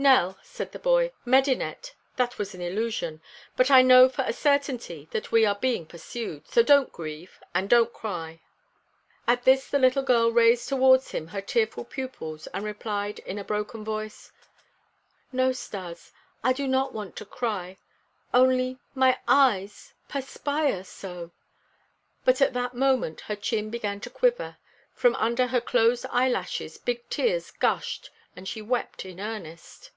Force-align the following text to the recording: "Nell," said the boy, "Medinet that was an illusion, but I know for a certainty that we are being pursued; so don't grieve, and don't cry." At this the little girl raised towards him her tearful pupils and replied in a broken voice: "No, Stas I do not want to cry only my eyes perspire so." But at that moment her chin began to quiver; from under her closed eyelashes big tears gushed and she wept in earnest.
"Nell," 0.00 0.38
said 0.44 0.70
the 0.70 0.78
boy, 0.78 1.10
"Medinet 1.24 1.96
that 2.14 2.38
was 2.38 2.54
an 2.54 2.60
illusion, 2.60 3.20
but 3.56 3.68
I 3.68 3.82
know 3.82 4.08
for 4.08 4.22
a 4.22 4.32
certainty 4.32 5.08
that 5.10 5.32
we 5.32 5.44
are 5.44 5.56
being 5.56 5.86
pursued; 5.86 6.46
so 6.46 6.62
don't 6.62 6.92
grieve, 6.92 7.40
and 7.52 7.68
don't 7.68 7.92
cry." 7.92 8.40
At 9.26 9.42
this 9.42 9.68
the 9.68 9.80
little 9.80 10.04
girl 10.04 10.30
raised 10.30 10.68
towards 10.68 11.10
him 11.10 11.26
her 11.26 11.40
tearful 11.40 11.84
pupils 11.84 12.46
and 12.54 12.62
replied 12.64 13.18
in 13.18 13.38
a 13.38 13.44
broken 13.44 13.84
voice: 13.84 14.30
"No, 15.32 15.50
Stas 15.50 16.12
I 16.44 16.52
do 16.52 16.68
not 16.68 16.94
want 16.94 17.16
to 17.16 17.24
cry 17.24 17.76
only 18.32 18.78
my 18.94 19.18
eyes 19.26 19.94
perspire 20.08 20.84
so." 20.84 21.32
But 22.24 22.40
at 22.40 22.52
that 22.52 22.72
moment 22.72 23.22
her 23.22 23.34
chin 23.34 23.68
began 23.68 23.98
to 24.02 24.10
quiver; 24.10 24.58
from 24.94 25.16
under 25.16 25.48
her 25.48 25.60
closed 25.60 26.06
eyelashes 26.12 26.78
big 26.78 27.08
tears 27.10 27.50
gushed 27.50 28.10
and 28.36 28.46
she 28.46 28.62
wept 28.62 29.04
in 29.04 29.18
earnest. 29.18 29.90